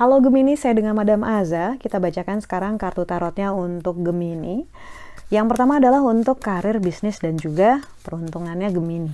[0.00, 1.76] Halo Gemini, saya dengan Madam Aza.
[1.76, 4.64] Kita bacakan sekarang kartu tarotnya untuk Gemini.
[5.28, 9.12] Yang pertama adalah untuk karir, bisnis, dan juga peruntungannya Gemini.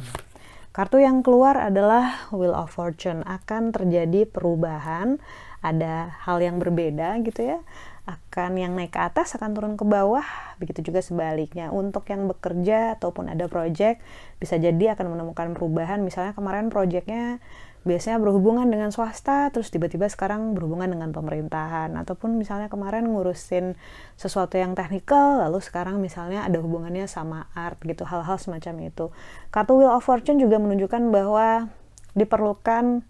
[0.70, 3.26] Kartu yang keluar adalah Wheel of Fortune.
[3.26, 5.18] Akan terjadi perubahan,
[5.58, 7.58] ada hal yang berbeda gitu ya.
[8.06, 10.24] Akan yang naik ke atas akan turun ke bawah,
[10.62, 11.74] begitu juga sebaliknya.
[11.74, 13.98] Untuk yang bekerja ataupun ada project,
[14.38, 16.06] bisa jadi akan menemukan perubahan.
[16.06, 17.42] Misalnya kemarin projectnya
[17.86, 23.78] biasanya berhubungan dengan swasta terus tiba-tiba sekarang berhubungan dengan pemerintahan ataupun misalnya kemarin ngurusin
[24.18, 29.14] sesuatu yang teknikal lalu sekarang misalnya ada hubungannya sama art gitu hal-hal semacam itu
[29.54, 31.70] kartu Wheel of Fortune juga menunjukkan bahwa
[32.18, 33.06] diperlukan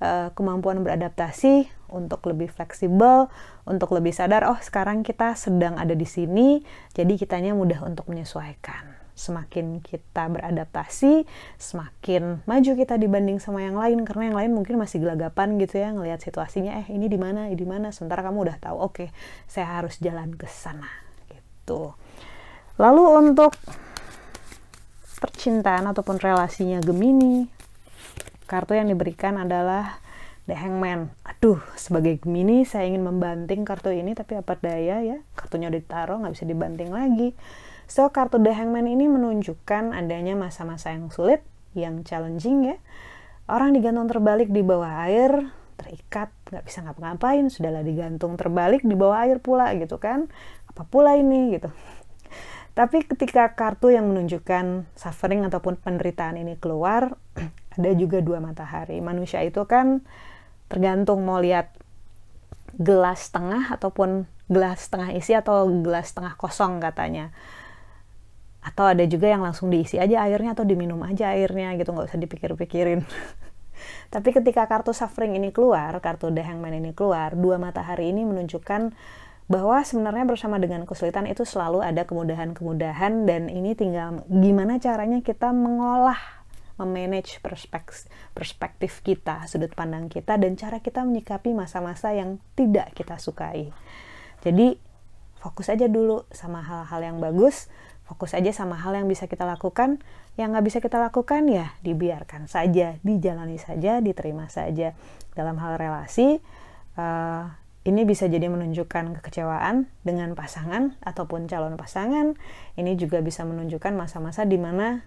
[0.00, 3.30] uh, kemampuan beradaptasi untuk lebih fleksibel
[3.68, 6.64] untuk lebih sadar oh sekarang kita sedang ada di sini
[6.96, 11.28] jadi kitanya mudah untuk menyesuaikan semakin kita beradaptasi,
[11.60, 15.92] semakin maju kita dibanding sama yang lain karena yang lain mungkin masih gelagapan gitu ya
[15.92, 19.08] ngelihat situasinya eh ini di mana, di mana sementara kamu udah tahu oke, okay,
[19.44, 20.88] saya harus jalan ke sana
[21.28, 21.92] gitu.
[22.80, 23.52] Lalu untuk
[25.20, 27.44] percintaan ataupun relasinya Gemini,
[28.50, 30.02] kartu yang diberikan adalah
[30.50, 31.14] The Hangman.
[31.22, 36.18] Aduh, sebagai Gemini saya ingin membanting kartu ini tapi apa daya ya, kartunya udah ditaruh
[36.18, 37.38] nggak bisa dibanting lagi
[37.90, 41.42] So, kartu The Hangman ini menunjukkan adanya masa-masa yang sulit,
[41.74, 42.78] yang challenging ya.
[43.50, 49.26] Orang digantung terbalik di bawah air, terikat, nggak bisa ngapa-ngapain, sudahlah digantung terbalik di bawah
[49.26, 50.30] air pula gitu kan.
[50.70, 51.74] Apa pula ini gitu.
[52.78, 57.18] Tapi ketika kartu yang menunjukkan suffering ataupun penderitaan ini keluar,
[57.80, 59.00] ada juga dua matahari.
[59.00, 60.04] Manusia itu kan
[60.68, 61.72] tergantung mau lihat
[62.78, 67.34] gelas tengah ataupun gelas tengah isi atau gelas tengah kosong katanya
[68.60, 72.20] atau ada juga yang langsung diisi aja airnya atau diminum aja airnya gitu nggak usah
[72.20, 73.00] dipikir-pikirin
[74.14, 78.92] tapi ketika kartu suffering ini keluar kartu the hangman ini keluar dua matahari ini menunjukkan
[79.50, 85.50] bahwa sebenarnya bersama dengan kesulitan itu selalu ada kemudahan-kemudahan dan ini tinggal gimana caranya kita
[85.50, 86.39] mengolah
[86.80, 87.40] memanage
[88.34, 93.70] perspektif, kita, sudut pandang kita, dan cara kita menyikapi masa-masa yang tidak kita sukai.
[94.40, 94.80] Jadi,
[95.40, 97.68] fokus aja dulu sama hal-hal yang bagus,
[98.10, 100.02] fokus aja sama hal yang bisa kita lakukan.
[100.34, 104.96] Yang nggak bisa kita lakukan ya dibiarkan saja dijalani saja diterima saja.
[105.36, 106.40] Dalam hal relasi
[106.96, 107.44] uh,
[107.80, 112.36] ini bisa jadi menunjukkan kekecewaan dengan pasangan ataupun calon pasangan.
[112.76, 115.00] Ini juga bisa menunjukkan masa-masa di mana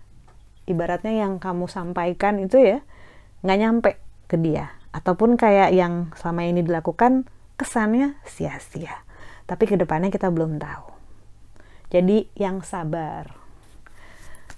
[0.69, 2.77] ibaratnya yang kamu sampaikan itu ya
[3.43, 3.91] nggak nyampe
[4.27, 7.27] ke dia ataupun kayak yang selama ini dilakukan
[7.59, 9.03] kesannya sia-sia
[9.49, 10.93] tapi ke depannya kita belum tahu
[11.93, 13.37] jadi yang sabar.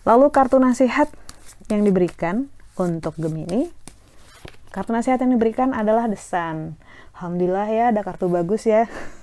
[0.07, 1.11] Lalu kartu nasihat
[1.67, 2.47] yang diberikan
[2.79, 3.67] untuk Gemini.
[4.71, 6.79] Kartu nasihat yang diberikan adalah The Sun.
[7.11, 8.87] Alhamdulillah ya ada kartu bagus ya.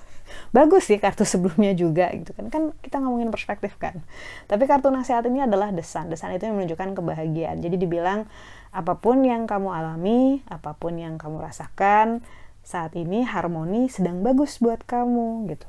[0.53, 2.47] bagus sih kartu sebelumnya juga gitu kan.
[2.47, 3.99] Kan kita ngomongin perspektif kan.
[4.45, 5.73] Tapi kartu nasihat ini adalah.
[5.73, 7.59] The Sun itu yang menunjukkan kebahagiaan.
[7.59, 8.29] Jadi dibilang
[8.69, 12.21] apa pun yang kamu alami, apa pun yang kamu rasakan,
[12.63, 15.67] saat ini harmoni sedang bagus buat kamu gitu.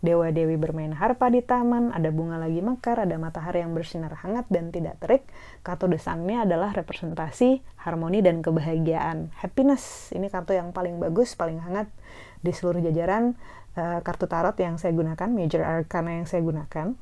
[0.00, 4.72] Dewa-dewi bermain harpa di taman, ada bunga lagi mekar, ada matahari yang bersinar hangat dan
[4.72, 5.28] tidak terik.
[5.60, 9.28] Kartu desangnya adalah representasi harmoni dan kebahagiaan.
[9.36, 11.92] Happiness, ini kartu yang paling bagus, paling hangat
[12.40, 13.36] di seluruh jajaran
[13.76, 16.96] uh, kartu tarot yang saya gunakan, major arcana yang saya gunakan.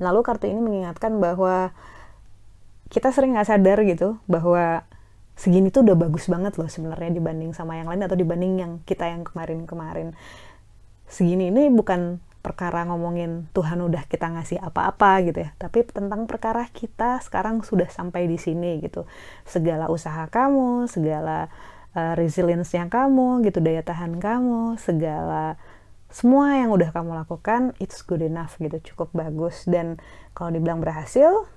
[0.00, 1.76] Lalu kartu ini mengingatkan bahwa
[2.88, 4.80] kita sering nggak sadar gitu bahwa
[5.36, 9.06] segini tuh udah bagus banget loh sebenarnya dibanding sama yang lain atau dibanding yang kita
[9.06, 10.16] yang kemarin-kemarin
[11.08, 15.50] segini ini bukan perkara ngomongin Tuhan udah kita ngasih apa-apa gitu ya.
[15.58, 19.04] Tapi tentang perkara kita sekarang sudah sampai di sini gitu.
[19.44, 21.50] Segala usaha kamu segala
[21.92, 25.58] uh, resilience yang kamu gitu daya tahan kamu segala
[26.08, 29.66] semua yang udah kamu lakukan it's good enough gitu cukup bagus.
[29.66, 29.98] Dan
[30.32, 31.48] kalau dibilang berhasil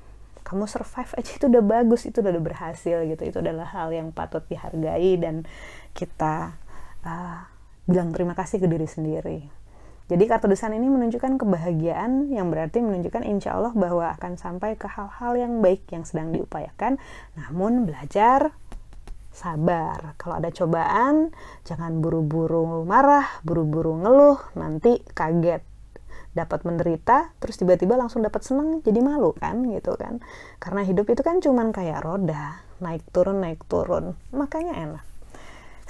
[0.42, 3.22] kamu survive aja itu udah bagus itu udah berhasil gitu.
[3.22, 5.46] Itu adalah hal yang patut dihargai dan
[5.94, 6.58] kita
[7.06, 7.51] uh,
[7.86, 9.40] bilang terima kasih ke diri sendiri.
[10.12, 14.84] Jadi kartu desain ini menunjukkan kebahagiaan yang berarti menunjukkan insya Allah bahwa akan sampai ke
[14.84, 17.00] hal-hal yang baik yang sedang diupayakan.
[17.40, 18.52] Namun belajar
[19.32, 20.20] sabar.
[20.20, 21.32] Kalau ada cobaan,
[21.64, 25.64] jangan buru-buru marah, buru-buru ngeluh, nanti kaget
[26.32, 30.24] dapat menderita terus tiba-tiba langsung dapat senang jadi malu kan gitu kan
[30.64, 35.06] karena hidup itu kan cuman kayak roda naik turun naik turun makanya enak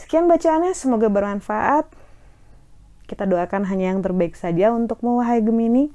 [0.01, 1.85] Sekian bacaannya, semoga bermanfaat.
[3.05, 5.93] Kita doakan hanya yang terbaik saja untuk wahai Gemini.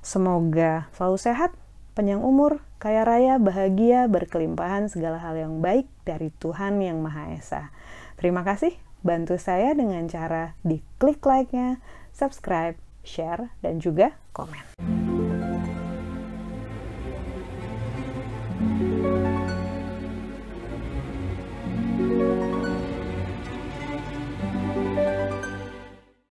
[0.00, 1.52] Semoga selalu sehat,
[1.92, 7.62] panjang umur, kaya raya, bahagia, berkelimpahan segala hal yang baik dari Tuhan Yang Maha Esa.
[8.16, 8.72] Terima kasih,
[9.04, 11.76] bantu saya dengan cara di klik like-nya,
[12.16, 15.01] subscribe, share, dan juga komen.